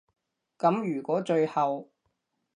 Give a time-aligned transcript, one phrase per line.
[0.57, 1.91] 噉如果最後